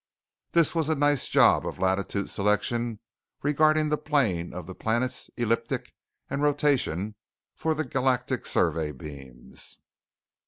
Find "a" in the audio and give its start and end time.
0.89-0.95